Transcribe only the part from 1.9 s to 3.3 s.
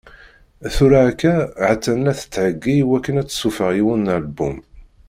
la tettheggi i wakken ad